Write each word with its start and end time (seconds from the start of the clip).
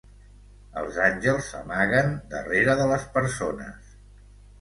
Els 0.83 0.95
àngels 1.07 1.49
s'amaguen, 1.53 2.09
darrere 2.31 2.75
de 2.81 2.87
les 2.93 3.05
persones. 3.19 3.93